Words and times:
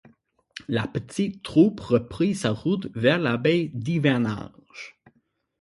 La 0.67 0.87
petite 0.87 1.43
troupe 1.43 1.79
reprit 1.79 2.33
sa 2.33 2.49
route 2.49 2.87
vers 2.95 3.19
la 3.19 3.37
baie 3.37 3.69
d’hivernage. 3.75 4.99